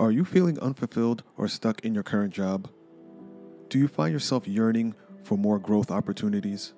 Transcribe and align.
Are 0.00 0.12
you 0.12 0.24
feeling 0.24 0.60
unfulfilled 0.60 1.24
or 1.36 1.48
stuck 1.48 1.84
in 1.84 1.92
your 1.92 2.04
current 2.04 2.32
job? 2.32 2.70
Do 3.68 3.80
you 3.80 3.88
find 3.88 4.12
yourself 4.12 4.46
yearning 4.46 4.94
for 5.24 5.36
more 5.36 5.58
growth 5.58 5.90
opportunities? 5.90 6.72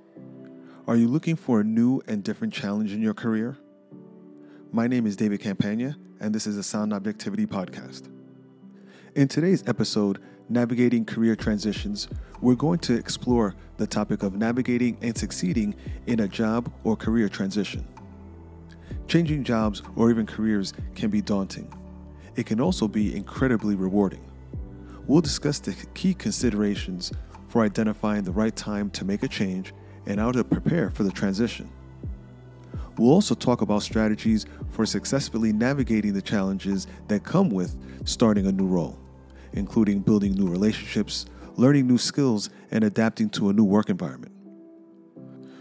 Are 0.87 0.97
you 0.97 1.07
looking 1.07 1.37
for 1.37 1.61
a 1.61 1.65
new 1.65 2.01
and 2.09 2.25
different 2.25 2.55
challenge 2.55 2.95
in 2.95 3.03
your 3.03 3.13
career? 3.13 3.59
My 4.73 4.87
name 4.87 5.07
is 5.07 5.17
David 5.17 5.43
Campaña, 5.43 5.97
and 6.19 6.35
this 6.35 6.47
is 6.47 6.57
a 6.57 6.63
Sound 6.63 6.95
Objectivity 6.95 7.45
podcast. 7.45 8.11
In 9.15 9.29
today's 9.29 9.69
episode, 9.69 10.23
Navigating 10.49 11.05
Career 11.05 11.37
Transitions, 11.37 12.09
we're 12.41 12.55
going 12.55 12.79
to 12.79 12.95
explore 12.95 13.55
the 13.77 13.87
topic 13.87 14.23
of 14.23 14.35
navigating 14.35 14.97
and 15.03 15.15
succeeding 15.15 15.75
in 16.07 16.21
a 16.21 16.29
job 16.29 16.73
or 16.85 16.97
career 16.97 17.29
transition. 17.29 17.87
Changing 19.09 19.45
jobs 19.45 19.83
or 19.95 20.09
even 20.09 20.25
careers 20.25 20.73
can 20.95 21.11
be 21.11 21.21
daunting. 21.21 21.71
It 22.37 22.47
can 22.47 22.61
also 22.61 22.89
be 22.89 23.17
incredibly 23.17 23.75
rewarding. 23.75 24.25
We'll 25.07 25.21
discuss 25.21 25.59
the 25.59 25.75
key 25.95 26.15
considerations 26.15 27.13
for 27.49 27.63
identifying 27.63 28.23
the 28.23 28.33
right 28.33 28.55
time 28.55 28.91
to 28.91 29.05
make 29.05 29.23
a 29.23 29.29
change 29.29 29.75
and 30.07 30.21
how 30.21 30.33
to 30.33 30.45
prepare 30.45 30.91
for 30.91 31.03
the 31.03 31.11
transition. 31.11 31.69
We'll 32.97 33.13
also 33.13 33.35
talk 33.35 33.63
about 33.63 33.83
strategies 33.83 34.47
for 34.71 34.87
successfully 34.87 35.53
navigating 35.53 36.13
the 36.13 36.23
challenges 36.23 36.87
that 37.09 37.25
come 37.25 37.51
with 37.51 37.77
starting 38.05 38.47
a 38.47 38.53
new 38.53 38.67
role, 38.67 38.99
including 39.53 40.01
building 40.01 40.35
new 40.35 40.47
relationships, 40.47 41.27
learning 41.57 41.87
new 41.87 41.99
skills, 41.99 42.51
and 42.71 42.85
adapting 42.85 43.31
to 43.31 43.49
a 43.49 43.53
new 43.53 43.65
work 43.65 43.89
environment. 43.89 44.33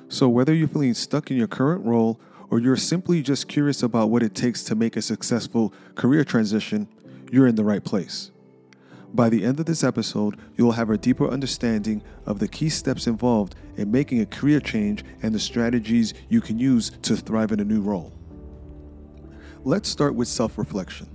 So, 0.10 0.28
whether 0.28 0.54
you're 0.54 0.68
feeling 0.68 0.94
stuck 0.94 1.32
in 1.32 1.38
your 1.38 1.48
current 1.48 1.86
role 1.86 2.20
or 2.50 2.60
you're 2.60 2.76
simply 2.76 3.22
just 3.22 3.48
curious 3.48 3.84
about 3.84 4.10
what 4.10 4.24
it 4.24 4.36
takes 4.36 4.64
to 4.64 4.76
make 4.76 4.98
a 4.98 5.02
successful 5.02 5.74
career 5.96 6.24
transition, 6.24 6.88
you're 7.32 7.48
in 7.48 7.56
the 7.56 7.64
right 7.64 7.84
place. 7.84 8.32
By 9.14 9.30
the 9.30 9.44
end 9.44 9.60
of 9.60 9.66
this 9.66 9.84
episode, 9.84 10.40
you 10.56 10.66
will 10.66 10.74
have 10.74 10.90
a 10.90 10.98
deeper 10.98 11.28
understanding 11.28 12.04
of 12.26 12.40
the 12.40 12.48
key 12.48 12.70
steps 12.70 13.08
involved 13.08 13.56
in 13.76 13.92
making 13.92 14.22
a 14.22 14.26
career 14.26 14.60
change 14.60 15.04
and 15.24 15.34
the 15.34 15.40
strategies 15.40 16.14
you 16.30 16.42
can 16.42 16.60
use 16.60 16.92
to 17.02 17.16
thrive 17.16 17.52
in 17.52 17.60
a 17.60 17.66
new 17.66 17.82
role. 17.82 18.14
Let's 19.64 19.90
start 19.90 20.14
with 20.16 20.28
self 20.28 20.58
reflection. 20.58 21.10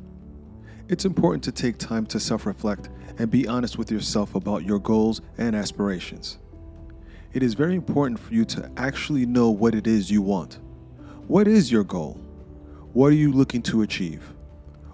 It's 0.88 1.05
important 1.05 1.42
to 1.44 1.52
take 1.52 1.78
time 1.78 2.05
to 2.06 2.20
self 2.20 2.46
reflect 2.46 2.90
and 3.18 3.30
be 3.30 3.46
honest 3.46 3.78
with 3.78 3.90
yourself 3.90 4.34
about 4.34 4.64
your 4.64 4.80
goals 4.80 5.20
and 5.38 5.55
aspirations. 5.55 6.38
It 7.32 7.42
is 7.42 7.55
very 7.55 7.74
important 7.74 8.18
for 8.18 8.34
you 8.34 8.44
to 8.46 8.70
actually 8.77 9.24
know 9.24 9.50
what 9.50 9.74
it 9.74 9.86
is 9.86 10.10
you 10.10 10.20
want. 10.20 10.58
What 11.27 11.48
is 11.48 11.72
your 11.72 11.84
goal? 11.84 12.20
What 12.92 13.06
are 13.06 13.17
you 13.17 13.33
looking 13.33 13.62
to 13.62 13.80
achieve? 13.80 14.34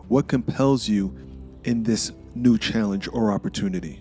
What 0.07 0.29
compels 0.29 0.89
you 0.89 1.13
in 1.65 1.83
this 1.83 2.13
new 2.37 2.57
challenge 2.57 3.09
or 3.13 3.33
opportunity? 3.33 4.01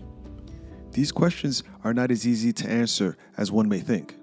These 0.92 1.10
questions 1.10 1.64
are 1.82 1.92
not 1.92 2.12
as 2.12 2.28
easy 2.28 2.52
to 2.52 2.70
answer 2.70 3.16
as 3.36 3.50
one 3.50 3.68
may 3.68 3.80
think. 3.80 4.14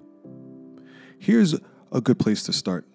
Here's 1.18 1.54
a 1.92 2.00
good 2.00 2.18
place 2.18 2.44
to 2.44 2.52
start. 2.54 2.86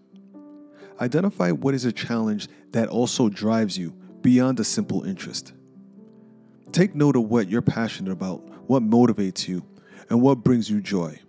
Identify 1.00 1.52
what 1.52 1.76
is 1.76 1.86
a 1.86 1.92
challenge 1.92 2.48
that 2.72 2.90
also 2.90 3.30
drives 3.30 3.78
you 3.78 3.92
beyond 4.22 4.60
a 4.60 4.64
simple 4.64 5.04
interest. 5.04 5.54
Take 6.72 6.96
note 6.96 7.16
of 7.16 7.30
what 7.30 7.50
you're 7.50 7.62
passionate 7.62 8.12
about, 8.12 8.40
what 8.68 8.82
motivates 8.82 9.48
you, 9.48 9.64
and 10.10 10.24
what 10.24 10.44
brings 10.44 10.72
you 10.72 10.82
joy. 10.82 11.20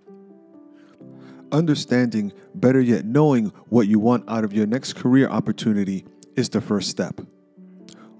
Understanding, 1.55 2.33
better 2.57 2.81
yet, 2.81 3.05
knowing 3.05 3.53
what 3.69 3.87
you 3.87 4.01
want 4.01 4.29
out 4.29 4.43
of 4.43 4.53
your 4.53 4.67
next 4.67 4.95
career 4.95 5.29
opportunity 5.29 6.05
is 6.35 6.49
the 6.49 6.61
first 6.61 6.91
step. 6.91 7.21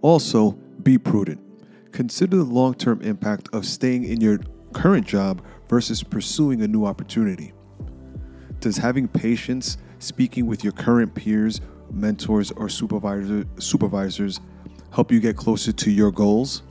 Also, 0.03 0.53
be 0.85 0.99
prudent. 0.99 1.41
Consider 1.91 2.37
the 2.37 2.45
long 2.45 2.75
term 2.75 3.03
impact 3.03 3.49
of 3.53 3.67
staying 3.67 4.05
in 4.05 4.21
your 4.21 4.39
current 4.73 5.05
job 5.05 5.45
versus 5.69 6.01
pursuing 6.01 6.63
a 6.63 6.69
new 6.69 6.85
opportunity. 6.85 7.53
Does 8.61 8.77
having 8.77 9.09
patience, 9.09 9.79
speaking 9.99 10.47
with 10.47 10.63
your 10.63 10.73
current 10.73 11.13
peers, 11.13 11.61
mentors, 11.91 12.53
or 12.53 12.69
supervisor, 12.69 13.45
supervisors 13.59 14.39
help 14.93 15.11
you 15.11 15.19
get 15.19 15.37
closer 15.37 15.73
to 15.73 15.91
your 15.91 16.13
goals? 16.13 16.63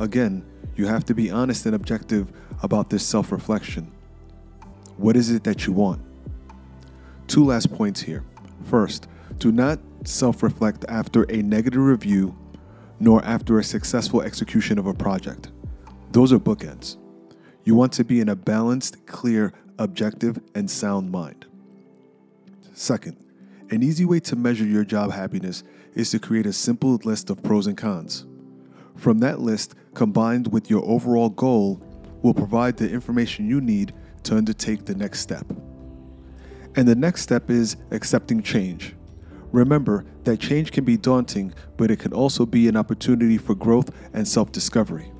Again, 0.00 0.44
you 0.74 0.86
have 0.86 1.04
to 1.04 1.14
be 1.14 1.30
honest 1.30 1.66
and 1.66 1.76
objective 1.76 2.32
about 2.64 2.90
this 2.90 3.06
self 3.06 3.30
reflection. 3.30 3.92
What 5.00 5.16
is 5.16 5.30
it 5.30 5.44
that 5.44 5.66
you 5.66 5.72
want? 5.72 6.02
Two 7.26 7.46
last 7.46 7.72
points 7.72 8.02
here. 8.02 8.22
First, 8.66 9.08
do 9.38 9.50
not 9.50 9.78
self 10.04 10.42
reflect 10.42 10.84
after 10.90 11.22
a 11.30 11.40
negative 11.40 11.80
review 11.80 12.36
nor 12.98 13.24
after 13.24 13.58
a 13.58 13.64
successful 13.64 14.20
execution 14.20 14.78
of 14.78 14.86
a 14.86 14.92
project. 14.92 15.52
Those 16.12 16.34
are 16.34 16.38
bookends. 16.38 16.98
You 17.64 17.74
want 17.74 17.94
to 17.94 18.04
be 18.04 18.20
in 18.20 18.28
a 18.28 18.36
balanced, 18.36 19.06
clear, 19.06 19.54
objective, 19.78 20.38
and 20.54 20.70
sound 20.70 21.10
mind. 21.10 21.46
Second, 22.74 23.16
an 23.70 23.82
easy 23.82 24.04
way 24.04 24.20
to 24.20 24.36
measure 24.36 24.66
your 24.66 24.84
job 24.84 25.12
happiness 25.12 25.62
is 25.94 26.10
to 26.10 26.18
create 26.18 26.44
a 26.44 26.52
simple 26.52 27.00
list 27.04 27.30
of 27.30 27.42
pros 27.42 27.66
and 27.66 27.78
cons. 27.78 28.26
From 28.96 29.20
that 29.20 29.40
list, 29.40 29.74
combined 29.94 30.52
with 30.52 30.68
your 30.68 30.84
overall 30.84 31.30
goal, 31.30 31.80
will 32.20 32.34
provide 32.34 32.76
the 32.76 32.90
information 32.90 33.48
you 33.48 33.62
need 33.62 33.94
to 34.24 34.36
undertake 34.36 34.84
the 34.84 34.94
next 34.94 35.20
step. 35.20 35.46
And 36.76 36.86
the 36.86 36.94
next 36.94 37.22
step 37.22 37.50
is 37.50 37.76
accepting 37.90 38.42
change. 38.42 38.94
Remember 39.52 40.04
that 40.24 40.38
change 40.38 40.70
can 40.70 40.84
be 40.84 40.96
daunting, 40.96 41.52
but 41.76 41.90
it 41.90 41.98
can 41.98 42.12
also 42.12 42.46
be 42.46 42.68
an 42.68 42.76
opportunity 42.76 43.36
for 43.38 43.54
growth 43.54 43.90
and 44.12 44.26
self 44.26 44.52
discovery. 44.52 45.10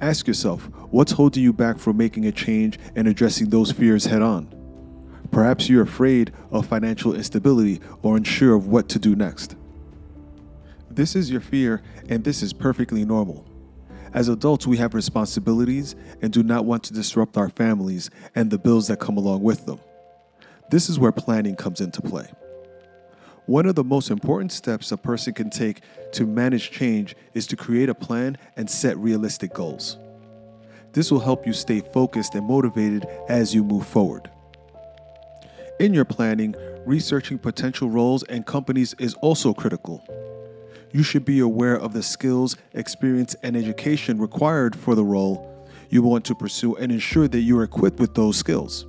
Ask 0.00 0.26
yourself 0.26 0.64
what's 0.90 1.12
holding 1.12 1.42
you 1.42 1.52
back 1.52 1.78
from 1.78 1.96
making 1.96 2.26
a 2.26 2.32
change 2.32 2.78
and 2.96 3.06
addressing 3.06 3.50
those 3.50 3.72
fears 3.72 4.04
head 4.04 4.22
on? 4.22 4.52
Perhaps 5.30 5.68
you're 5.68 5.82
afraid 5.82 6.32
of 6.50 6.66
financial 6.66 7.14
instability 7.14 7.80
or 8.02 8.16
unsure 8.16 8.54
of 8.54 8.68
what 8.68 8.88
to 8.90 8.98
do 8.98 9.14
next. 9.14 9.56
This 10.90 11.14
is 11.14 11.30
your 11.30 11.40
fear, 11.40 11.82
and 12.08 12.24
this 12.24 12.42
is 12.42 12.52
perfectly 12.52 13.04
normal. 13.04 13.46
As 14.16 14.30
adults, 14.30 14.66
we 14.66 14.78
have 14.78 14.94
responsibilities 14.94 15.94
and 16.22 16.32
do 16.32 16.42
not 16.42 16.64
want 16.64 16.82
to 16.84 16.94
disrupt 16.94 17.36
our 17.36 17.50
families 17.50 18.08
and 18.34 18.50
the 18.50 18.56
bills 18.56 18.88
that 18.88 18.98
come 18.98 19.18
along 19.18 19.42
with 19.42 19.66
them. 19.66 19.78
This 20.70 20.88
is 20.88 20.98
where 20.98 21.12
planning 21.12 21.54
comes 21.54 21.82
into 21.82 22.00
play. 22.00 22.26
One 23.44 23.66
of 23.66 23.74
the 23.74 23.84
most 23.84 24.10
important 24.10 24.52
steps 24.52 24.90
a 24.90 24.96
person 24.96 25.34
can 25.34 25.50
take 25.50 25.82
to 26.12 26.24
manage 26.24 26.70
change 26.70 27.14
is 27.34 27.46
to 27.48 27.56
create 27.56 27.90
a 27.90 27.94
plan 27.94 28.38
and 28.56 28.70
set 28.70 28.96
realistic 28.96 29.52
goals. 29.52 29.98
This 30.94 31.12
will 31.12 31.20
help 31.20 31.46
you 31.46 31.52
stay 31.52 31.80
focused 31.80 32.34
and 32.34 32.46
motivated 32.46 33.06
as 33.28 33.54
you 33.54 33.62
move 33.62 33.86
forward. 33.86 34.30
In 35.78 35.92
your 35.92 36.06
planning, 36.06 36.54
researching 36.86 37.38
potential 37.38 37.90
roles 37.90 38.22
and 38.22 38.46
companies 38.46 38.94
is 38.98 39.12
also 39.16 39.52
critical. 39.52 40.02
You 40.92 41.02
should 41.02 41.24
be 41.24 41.40
aware 41.40 41.76
of 41.76 41.92
the 41.92 42.02
skills, 42.02 42.56
experience, 42.72 43.34
and 43.42 43.56
education 43.56 44.18
required 44.18 44.76
for 44.76 44.94
the 44.94 45.04
role 45.04 45.68
you 45.88 46.02
want 46.02 46.24
to 46.26 46.34
pursue 46.34 46.74
and 46.76 46.90
ensure 46.90 47.28
that 47.28 47.40
you 47.40 47.58
are 47.58 47.62
equipped 47.62 48.00
with 48.00 48.14
those 48.14 48.36
skills. 48.36 48.86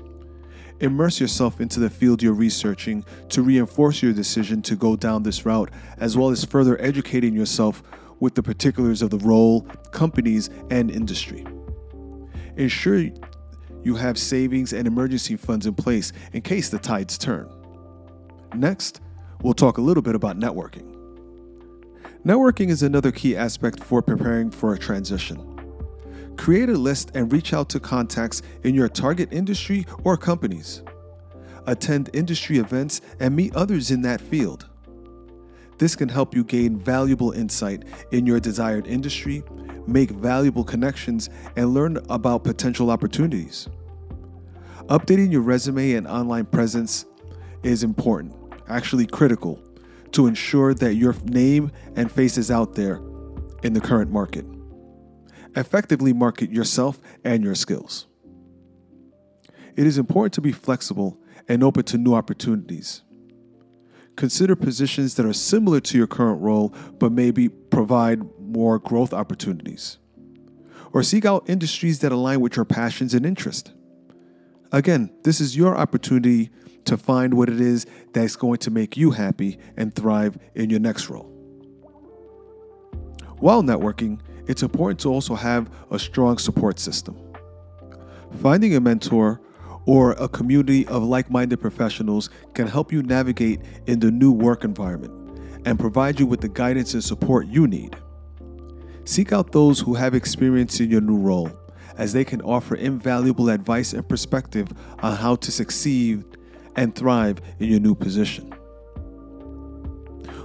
Immerse 0.80 1.20
yourself 1.20 1.60
into 1.60 1.80
the 1.80 1.90
field 1.90 2.22
you're 2.22 2.34
researching 2.34 3.04
to 3.30 3.42
reinforce 3.42 4.02
your 4.04 4.14
decision 4.14 4.62
to 4.62 4.76
go 4.76 4.96
down 4.96 5.24
this 5.24 5.46
route, 5.46 5.72
as 5.98 6.16
well 6.16 6.30
as 6.30 6.46
further 6.46 6.80
educating 6.82 7.34
yourself 7.34 7.82
with 8.20 8.36
the 8.36 8.44
particulars 8.44 9.02
of 9.02 9.10
the 9.10 9.18
role, 9.20 9.62
companies, 9.92 10.50
and 10.70 10.92
industry. 10.92 11.46
Ensure 12.58 13.10
you 13.84 13.96
have 13.96 14.18
savings 14.18 14.74
and 14.74 14.88
emergency 14.88 15.36
funds 15.36 15.66
in 15.66 15.74
place 15.74 16.14
in 16.34 16.42
case 16.42 16.70
the 16.70 16.80
tides 16.80 17.18
turn. 17.18 17.50
Next, 18.56 19.02
we'll 19.42 19.54
talk 19.54 19.78
a 19.78 19.82
little 19.82 20.04
bit 20.04 20.16
about 20.16 20.40
networking. 20.40 20.97
Networking 22.26 22.70
is 22.70 22.84
another 22.84 23.12
key 23.12 23.38
aspect 23.38 23.84
for 23.84 24.02
preparing 24.02 24.50
for 24.50 24.74
a 24.74 24.78
transition. 24.78 25.54
Create 26.36 26.70
a 26.70 26.74
list 26.74 27.12
and 27.14 27.32
reach 27.32 27.54
out 27.54 27.70
to 27.70 27.80
contacts 27.80 28.42
in 28.64 28.76
your 28.76 28.90
target 28.90 29.30
industry 29.32 29.86
or 30.04 30.18
companies. 30.18 30.82
Attend 31.68 32.10
industry 32.14 32.58
events 32.58 33.02
and 33.20 33.36
meet 33.36 33.56
others 33.56 33.92
in 33.92 34.02
that 34.02 34.20
field. 34.20 34.68
This 35.78 35.96
can 35.96 36.10
help 36.10 36.36
you 36.36 36.44
gain 36.44 36.80
valuable 36.80 37.32
insight 37.32 37.84
in 38.12 38.26
your 38.26 38.40
desired 38.40 38.88
industry, 38.88 39.44
make 39.86 40.10
valuable 40.10 40.64
connections, 40.64 41.30
and 41.56 41.74
learn 41.74 41.98
about 42.10 42.44
potential 42.44 42.90
opportunities. 42.90 43.68
Updating 44.88 45.32
your 45.32 45.42
resume 45.42 45.94
and 45.94 46.08
online 46.08 46.46
presence 46.46 47.06
is 47.64 47.84
important, 47.84 48.34
actually 48.68 49.06
critical, 49.06 49.62
to 50.18 50.26
ensure 50.26 50.74
that 50.74 50.96
your 50.96 51.16
name 51.26 51.72
and 51.96 52.12
face 52.12 52.38
is 52.38 52.50
out 52.50 52.74
there 52.74 53.00
in 53.62 53.74
the 53.74 53.80
current 53.80 54.12
market 54.12 54.46
effectively 55.56 56.14
market 56.14 56.52
yourself 56.52 57.00
and 57.24 57.44
your 57.44 57.56
skills. 57.56 58.08
It 59.76 59.86
is 59.86 59.98
important 59.98 60.34
to 60.34 60.42
be 60.42 60.52
flexible 60.52 61.20
and 61.48 61.64
open 61.64 61.84
to 61.86 61.98
new 61.98 62.14
opportunities. 62.14 63.02
Consider 64.16 64.56
positions 64.56 65.16
that 65.16 65.26
are 65.26 65.34
similar 65.34 65.80
to 65.82 65.98
your 65.98 66.08
current 66.08 66.42
role 66.42 66.74
but 67.00 67.12
maybe 67.12 67.50
provide 67.50 68.22
more 68.40 68.80
growth 68.80 69.14
opportunities. 69.14 69.98
Or 70.94 71.04
seek 71.04 71.26
out 71.26 71.50
industries 71.50 72.00
that 72.00 72.12
align 72.12 72.42
with 72.42 72.56
your 72.56 72.66
passions 72.66 73.14
and 73.14 73.26
interests. 73.26 73.72
Again, 74.72 75.12
this 75.24 75.40
is 75.40 75.56
your 75.56 75.78
opportunity 75.78 76.50
to 76.88 76.98
find 76.98 77.34
what 77.34 77.50
it 77.50 77.62
is 77.62 77.86
that's 78.14 78.36
going 78.36 78.58
to 78.60 78.72
make 78.72 78.98
you 78.98 79.12
happy 79.12 79.58
and 79.78 79.94
thrive 79.94 80.38
in 80.56 80.70
your 80.70 80.80
next 80.80 81.10
role. 81.10 81.32
While 83.40 83.62
networking, 83.62 84.20
it's 84.48 84.64
important 84.64 85.00
to 85.02 85.10
also 85.10 85.36
have 85.36 85.70
a 85.92 86.00
strong 86.00 86.38
support 86.38 86.80
system. 86.80 87.18
Finding 88.42 88.76
a 88.76 88.80
mentor 88.80 89.42
or 89.86 90.14
a 90.14 90.28
community 90.28 90.88
of 90.88 91.04
like 91.04 91.30
minded 91.30 91.62
professionals 91.62 92.30
can 92.54 92.68
help 92.68 92.92
you 92.92 93.04
navigate 93.04 93.62
in 93.86 94.00
the 94.00 94.12
new 94.12 94.32
work 94.32 94.64
environment 94.64 95.14
and 95.66 95.80
provide 95.80 96.20
you 96.20 96.26
with 96.26 96.42
the 96.42 96.50
guidance 96.50 96.94
and 96.94 97.04
support 97.04 97.48
you 97.48 97.68
need. 97.68 97.96
Seek 99.06 99.32
out 99.32 99.52
those 99.52 99.80
who 99.80 99.94
have 99.94 100.14
experience 100.14 100.80
in 100.80 100.90
your 100.90 101.02
new 101.02 101.18
role, 101.18 101.50
as 101.98 102.14
they 102.14 102.26
can 102.26 102.42
offer 102.42 102.76
invaluable 102.76 103.50
advice 103.50 103.94
and 103.94 104.08
perspective 104.08 104.70
on 105.00 105.16
how 105.16 105.36
to 105.36 105.52
succeed 105.52 106.24
and 106.78 106.96
thrive 106.96 107.40
in 107.60 107.70
your 107.70 107.80
new 107.80 107.96
position. 107.96 108.54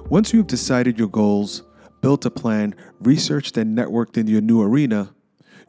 Once 0.07 0.33
you've 0.33 0.47
decided 0.47 0.99
your 0.99 1.09
goals, 1.09 1.63
built 2.01 2.27
a 2.27 2.31
plan, 2.31 2.75
researched 3.01 3.57
and 3.57 3.79
networked 3.79 4.17
in 4.17 4.27
your 4.27 4.41
new 4.41 4.61
arena, 4.61 5.15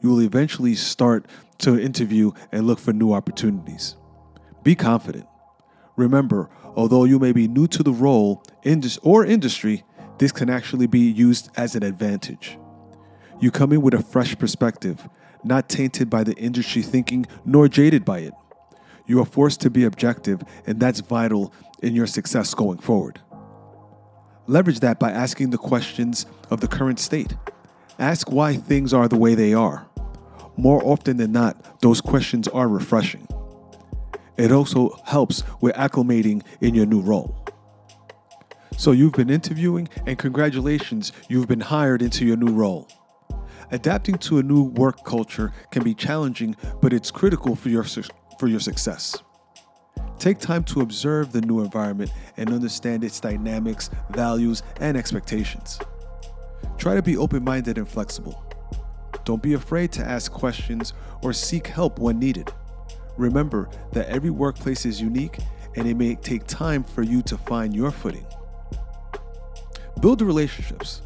you 0.02 0.08
will 0.08 0.20
eventually 0.20 0.74
start 0.74 1.26
to 1.58 1.78
interview 1.80 2.32
and 2.50 2.66
look 2.66 2.78
for 2.78 2.92
new 2.92 3.12
opportunities. 3.12 3.96
Be 4.62 4.74
confident. 4.74 5.26
Remember, 5.96 6.50
although 6.74 7.04
you 7.04 7.18
may 7.18 7.32
be 7.32 7.46
new 7.46 7.66
to 7.68 7.82
the 7.82 7.92
role 7.92 8.42
or 9.02 9.24
industry, 9.24 9.84
this 10.18 10.32
can 10.32 10.50
actually 10.50 10.86
be 10.86 11.00
used 11.00 11.50
as 11.56 11.74
an 11.74 11.82
advantage. 11.82 12.58
You 13.40 13.50
come 13.50 13.72
in 13.72 13.82
with 13.82 13.94
a 13.94 14.02
fresh 14.02 14.36
perspective, 14.38 15.08
not 15.44 15.68
tainted 15.68 16.10
by 16.10 16.24
the 16.24 16.34
industry 16.34 16.82
thinking 16.82 17.26
nor 17.44 17.68
jaded 17.68 18.04
by 18.04 18.20
it. 18.20 18.34
You 19.06 19.20
are 19.20 19.26
forced 19.26 19.60
to 19.62 19.70
be 19.70 19.84
objective, 19.84 20.42
and 20.66 20.80
that's 20.80 21.00
vital 21.00 21.52
in 21.82 21.94
your 21.94 22.06
success 22.06 22.54
going 22.54 22.78
forward. 22.78 23.20
Leverage 24.46 24.80
that 24.80 24.98
by 24.98 25.10
asking 25.10 25.50
the 25.50 25.58
questions 25.58 26.26
of 26.50 26.60
the 26.60 26.68
current 26.68 26.98
state. 26.98 27.34
Ask 27.98 28.30
why 28.30 28.56
things 28.56 28.92
are 28.92 29.08
the 29.08 29.16
way 29.16 29.34
they 29.34 29.54
are. 29.54 29.86
More 30.56 30.82
often 30.84 31.16
than 31.16 31.32
not, 31.32 31.80
those 31.80 32.00
questions 32.00 32.48
are 32.48 32.68
refreshing. 32.68 33.26
It 34.36 34.52
also 34.52 34.98
helps 35.04 35.44
with 35.60 35.74
acclimating 35.74 36.42
in 36.60 36.74
your 36.74 36.86
new 36.86 37.00
role. 37.00 37.36
So, 38.76 38.90
you've 38.90 39.12
been 39.12 39.30
interviewing, 39.30 39.88
and 40.04 40.18
congratulations, 40.18 41.12
you've 41.28 41.46
been 41.46 41.60
hired 41.60 42.02
into 42.02 42.24
your 42.24 42.36
new 42.36 42.52
role. 42.52 42.88
Adapting 43.70 44.18
to 44.18 44.38
a 44.38 44.42
new 44.42 44.64
work 44.64 45.04
culture 45.04 45.52
can 45.70 45.84
be 45.84 45.94
challenging, 45.94 46.56
but 46.82 46.92
it's 46.92 47.10
critical 47.10 47.54
for 47.54 47.68
your, 47.68 47.84
for 48.38 48.48
your 48.48 48.60
success. 48.60 49.16
Take 50.18 50.38
time 50.38 50.64
to 50.64 50.80
observe 50.80 51.32
the 51.32 51.40
new 51.40 51.60
environment 51.60 52.10
and 52.36 52.50
understand 52.50 53.04
its 53.04 53.20
dynamics, 53.20 53.90
values, 54.10 54.62
and 54.80 54.96
expectations. 54.96 55.78
Try 56.78 56.94
to 56.94 57.02
be 57.02 57.16
open 57.16 57.44
minded 57.44 57.78
and 57.78 57.88
flexible. 57.88 58.42
Don't 59.24 59.42
be 59.42 59.54
afraid 59.54 59.92
to 59.92 60.04
ask 60.04 60.32
questions 60.32 60.92
or 61.22 61.32
seek 61.32 61.66
help 61.66 61.98
when 61.98 62.18
needed. 62.18 62.52
Remember 63.16 63.68
that 63.92 64.08
every 64.08 64.30
workplace 64.30 64.84
is 64.84 65.00
unique 65.00 65.38
and 65.76 65.88
it 65.88 65.96
may 65.96 66.14
take 66.16 66.46
time 66.46 66.84
for 66.84 67.02
you 67.02 67.22
to 67.22 67.36
find 67.38 67.74
your 67.74 67.90
footing. 67.90 68.26
Build 70.00 70.20
relationships. 70.22 71.02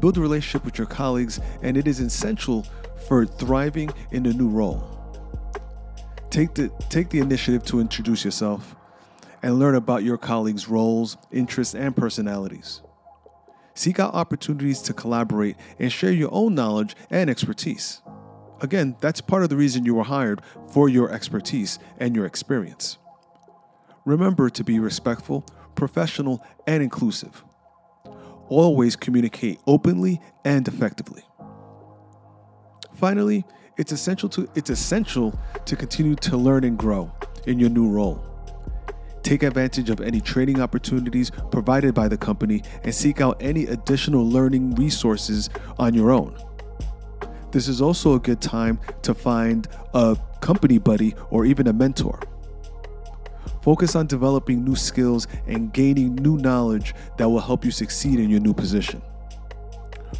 Build 0.00 0.18
a 0.18 0.20
relationship 0.20 0.64
with 0.64 0.78
your 0.78 0.86
colleagues, 0.86 1.40
and 1.62 1.76
it 1.76 1.86
is 1.86 2.00
essential 2.00 2.66
for 3.06 3.24
thriving 3.24 3.90
in 4.10 4.26
a 4.26 4.32
new 4.32 4.48
role. 4.48 5.01
Take 6.32 6.54
the, 6.54 6.70
take 6.88 7.10
the 7.10 7.18
initiative 7.18 7.62
to 7.66 7.78
introduce 7.78 8.24
yourself 8.24 8.74
and 9.42 9.58
learn 9.58 9.74
about 9.74 10.02
your 10.02 10.16
colleagues' 10.16 10.66
roles, 10.66 11.18
interests, 11.30 11.74
and 11.74 11.94
personalities. 11.94 12.80
Seek 13.74 14.00
out 14.00 14.14
opportunities 14.14 14.80
to 14.82 14.94
collaborate 14.94 15.56
and 15.78 15.92
share 15.92 16.10
your 16.10 16.30
own 16.32 16.54
knowledge 16.54 16.96
and 17.10 17.28
expertise. 17.28 18.00
Again, 18.62 18.96
that's 19.02 19.20
part 19.20 19.42
of 19.42 19.50
the 19.50 19.58
reason 19.58 19.84
you 19.84 19.94
were 19.94 20.04
hired 20.04 20.40
for 20.72 20.88
your 20.88 21.12
expertise 21.12 21.78
and 21.98 22.16
your 22.16 22.24
experience. 22.24 22.96
Remember 24.06 24.48
to 24.48 24.64
be 24.64 24.78
respectful, 24.78 25.44
professional, 25.74 26.42
and 26.66 26.82
inclusive. 26.82 27.44
Always 28.48 28.96
communicate 28.96 29.60
openly 29.66 30.18
and 30.46 30.66
effectively. 30.66 31.24
Finally, 32.94 33.44
it's 33.76 33.92
essential 33.92 34.28
to 34.28 34.48
it's 34.54 34.70
essential 34.70 35.38
to 35.64 35.76
continue 35.76 36.14
to 36.16 36.36
learn 36.36 36.64
and 36.64 36.78
grow 36.78 37.10
in 37.46 37.58
your 37.58 37.70
new 37.70 37.88
role. 37.88 38.24
Take 39.22 39.44
advantage 39.44 39.88
of 39.88 40.00
any 40.00 40.20
training 40.20 40.60
opportunities 40.60 41.30
provided 41.50 41.94
by 41.94 42.08
the 42.08 42.16
company 42.16 42.62
and 42.82 42.94
seek 42.94 43.20
out 43.20 43.40
any 43.40 43.66
additional 43.66 44.28
learning 44.28 44.74
resources 44.74 45.48
on 45.78 45.94
your 45.94 46.10
own. 46.10 46.36
This 47.52 47.68
is 47.68 47.80
also 47.80 48.14
a 48.14 48.18
good 48.18 48.40
time 48.40 48.80
to 49.02 49.14
find 49.14 49.68
a 49.94 50.16
company 50.40 50.78
buddy 50.78 51.14
or 51.30 51.44
even 51.44 51.68
a 51.68 51.72
mentor. 51.72 52.18
Focus 53.62 53.94
on 53.94 54.08
developing 54.08 54.64
new 54.64 54.74
skills 54.74 55.28
and 55.46 55.72
gaining 55.72 56.16
new 56.16 56.36
knowledge 56.36 56.94
that 57.16 57.28
will 57.28 57.40
help 57.40 57.64
you 57.64 57.70
succeed 57.70 58.18
in 58.18 58.28
your 58.28 58.40
new 58.40 58.52
position. 58.52 59.00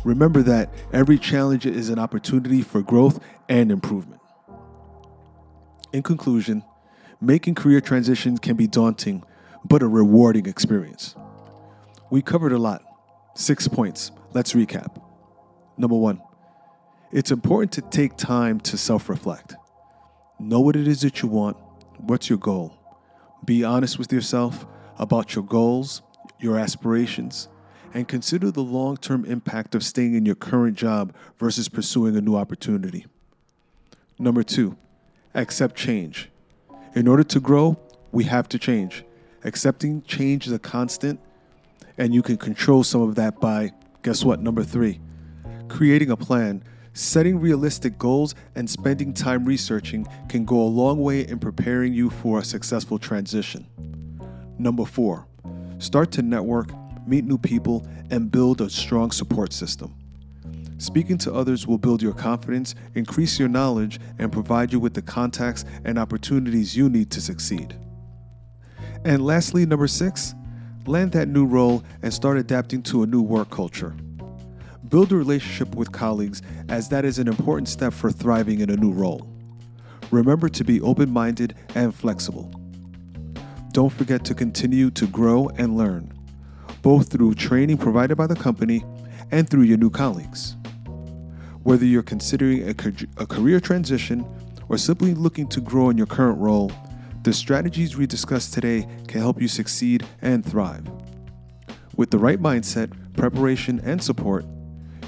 Remember 0.05 0.43
that 0.43 0.73
every 0.93 1.19
challenge 1.19 1.67
is 1.67 1.89
an 1.89 1.99
opportunity 1.99 2.63
for 2.63 2.83
growth 2.83 3.21
and 3.49 3.71
improvement. 3.71 4.21
In 5.93 6.03
conclusion, 6.03 6.65
making 7.21 7.55
career 7.55 7.81
transitions 7.81 8.41
can 8.41 8.57
be 8.57 8.67
daunting, 8.67 9.23
but 9.65 9.83
a 9.83 9.87
rewarding 9.87 10.47
experience. 10.47 11.15
We 12.11 12.21
covered 12.23 12.53
a 12.53 12.59
lot. 12.59 12.83
Six 13.35 13.69
points. 13.69 14.11
Let's 14.33 14.55
recap. 14.55 15.01
Number 15.77 15.97
one, 15.97 16.21
it's 17.13 17.31
important 17.31 17.73
to 17.73 17.83
take 17.83 18.17
time 18.17 18.61
to 18.61 18.77
self 18.77 19.09
reflect. 19.09 19.55
Know 20.39 20.61
what 20.61 20.77
it 20.77 20.89
is 20.89 21.03
that 21.03 21.23
you 21.23 21.29
want. 21.29 21.57
What's 21.99 22.29
your 22.29 22.39
goal? 22.39 22.77
Be 23.45 23.65
honest 23.65 23.99
with 23.99 24.13
yourself 24.13 24.67
about 24.99 25.35
your 25.35 25.45
goals, 25.45 26.03
your 26.41 26.59
aspirations, 26.59 27.49
and 27.95 28.09
consider 28.09 28.51
the 28.51 28.63
long 28.63 28.97
term 28.97 29.25
impact 29.25 29.75
of 29.75 29.85
staying 29.85 30.15
in 30.15 30.25
your 30.25 30.35
current 30.35 30.77
job 30.77 31.15
versus 31.39 31.69
pursuing 31.69 32.17
a 32.17 32.21
new 32.21 32.37
opportunity. 32.37 33.07
Number 34.19 34.43
two, 34.43 34.77
accept 35.35 35.77
change. 35.77 36.31
In 36.95 37.09
order 37.09 37.25
to 37.25 37.41
grow, 37.41 37.79
we 38.13 38.25
have 38.25 38.49
to 38.51 38.59
change. 38.59 39.05
Accepting 39.45 40.03
change 40.03 40.47
is 40.47 40.53
a 40.53 40.59
constant, 40.59 41.19
and 41.99 42.15
you 42.15 42.23
can 42.23 42.37
control 42.37 42.85
some 42.85 43.01
of 43.01 43.15
that 43.17 43.41
by, 43.41 43.73
guess 44.03 44.25
what? 44.25 44.41
Number 44.41 44.63
three, 44.63 45.01
creating 45.69 46.11
a 46.11 46.17
plan. 46.17 46.63
Setting 46.95 47.41
realistic 47.41 47.99
goals 47.99 48.35
and 48.55 48.69
spending 48.69 49.15
time 49.15 49.47
researching 49.47 50.07
can 50.29 50.45
go 50.45 50.61
a 50.61 50.69
long 50.69 51.01
way 51.01 51.27
in 51.27 51.39
preparing 51.39 51.95
you 51.95 52.11
for 52.11 52.39
a 52.39 52.45
successful 52.45 52.99
transition. 52.99 53.67
Number 54.59 54.85
four, 54.85 55.27
start 55.79 56.11
to 56.13 56.23
network, 56.23 56.71
meet 57.07 57.25
new 57.25 57.39
people, 57.39 57.87
and 58.11 58.31
build 58.31 58.61
a 58.61 58.71
strong 58.71 59.11
support 59.11 59.53
system. 59.53 59.95
Speaking 60.79 61.17
to 61.19 61.33
others 61.33 61.67
will 61.67 61.79
build 61.79 62.03
your 62.03 62.13
confidence, 62.13 62.75
increase 62.95 63.39
your 63.39 63.49
knowledge, 63.49 64.01
and 64.19 64.33
provide 64.33 64.73
you 64.73 64.81
with 64.81 64.95
the 64.95 65.03
contacts 65.03 65.65
and 65.85 65.99
opportunities 65.99 66.77
you 66.77 66.89
need 66.89 67.11
to 67.13 67.21
succeed. 67.21 67.77
And 69.05 69.25
lastly, 69.25 69.65
number 69.65 69.87
six, 69.87 70.35
land 70.87 71.13
that 71.13 71.29
new 71.29 71.45
role 71.45 71.85
and 72.03 72.13
start 72.13 72.37
adapting 72.37 72.83
to 72.83 73.05
a 73.05 73.07
new 73.07 73.23
work 73.23 73.51
culture. 73.51 73.95
Build 74.89 75.13
a 75.13 75.17
relationship 75.17 75.75
with 75.75 75.93
colleagues, 75.93 76.43
as 76.69 76.89
that 76.89 77.05
is 77.05 77.19
an 77.19 77.29
important 77.29 77.69
step 77.69 77.93
for 77.93 78.11
thriving 78.11 78.61
in 78.61 78.69
a 78.69 78.77
new 78.77 78.91
role. 78.91 79.29
Remember 80.11 80.49
to 80.49 80.65
be 80.65 80.81
open 80.81 81.11
minded 81.11 81.55
and 81.75 81.95
flexible. 81.95 82.53
Don't 83.73 83.93
forget 83.93 84.25
to 84.27 84.35
continue 84.35 84.91
to 84.91 85.07
grow 85.07 85.49
and 85.57 85.77
learn, 85.77 86.13
both 86.83 87.11
through 87.11 87.35
training 87.35 87.79
provided 87.79 88.17
by 88.17 88.27
the 88.27 88.35
company 88.35 88.85
and 89.31 89.49
through 89.49 89.63
your 89.63 89.79
new 89.79 89.91
colleagues. 89.91 90.57
Whether 91.63 91.85
you're 91.85 92.03
considering 92.03 92.69
a, 92.69 92.75
a 93.23 93.27
career 93.27 93.61
transition 93.61 94.27
or 94.69 94.77
simply 94.77 95.15
looking 95.15 95.47
to 95.49 95.61
grow 95.61 95.91
in 95.91 95.97
your 95.97 96.09
current 96.09 96.39
role, 96.39 96.73
the 97.23 97.33
strategies 97.33 97.97
we 97.97 98.07
discussed 98.07 98.53
today 98.53 98.87
can 99.07 99.21
help 99.21 99.41
you 99.41 99.47
succeed 99.47 100.05
and 100.23 100.45
thrive. 100.45 100.85
With 101.97 102.11
the 102.11 102.19
right 102.19 102.41
mindset, 102.41 102.93
preparation, 103.17 103.81
and 103.85 104.03
support, 104.03 104.45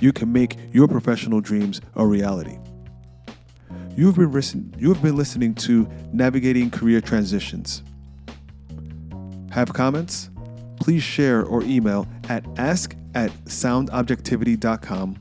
you 0.01 0.13
can 0.13 0.33
make 0.33 0.57
your 0.73 0.87
professional 0.87 1.41
dreams 1.41 1.81
a 1.97 2.07
reality. 2.07 2.59
You've 3.97 4.17
been, 4.17 4.31
listen- 4.31 4.75
you 4.79 4.93
have 4.93 5.03
been 5.03 5.17
listening 5.17 5.55
to 5.57 5.89
Navigating 6.13 6.71
Career 6.71 7.01
Transitions. 7.01 7.83
Have 9.51 9.73
comments? 9.73 10.31
Please 10.81 11.03
share 11.03 11.45
or 11.45 11.63
email 11.63 12.07
at 12.29 12.45
ask 12.59 12.97
at 13.15 13.31
soundobjectivity.com. 13.45 15.19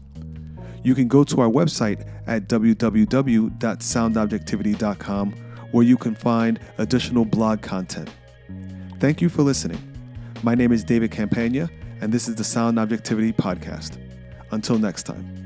You 0.83 0.95
can 0.95 1.07
go 1.07 1.23
to 1.23 1.41
our 1.41 1.49
website 1.49 2.07
at 2.27 2.47
www.soundobjectivity.com 2.47 5.31
where 5.71 5.83
you 5.83 5.97
can 5.97 6.15
find 6.15 6.59
additional 6.77 7.25
blog 7.25 7.61
content. 7.61 8.09
Thank 8.99 9.21
you 9.21 9.29
for 9.29 9.41
listening. 9.41 9.81
My 10.43 10.53
name 10.55 10.71
is 10.71 10.83
David 10.83 11.11
Campaña, 11.11 11.69
and 11.99 12.13
this 12.13 12.27
is 12.27 12.35
the 12.35 12.43
Sound 12.43 12.77
Objectivity 12.77 13.33
Podcast. 13.33 13.97
Until 14.51 14.77
next 14.77 15.01
time. 15.03 15.42